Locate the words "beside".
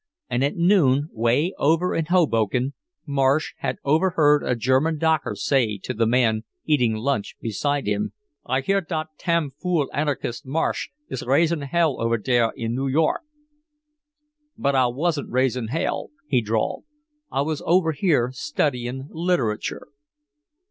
7.39-7.85